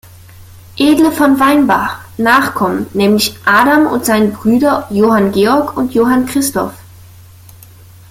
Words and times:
Edle 0.79 1.11
von 1.11 1.39
Weinbach, 1.39 1.99
Nachkommen, 2.17 2.87
nämlich 2.95 3.35
Adam 3.45 3.85
und 3.85 4.03
seine 4.03 4.29
Brüder 4.29 4.87
Johann 4.89 5.31
Georg 5.31 5.77
und 5.77 5.93
Johann 5.93 6.25
Christoph. 6.25 6.73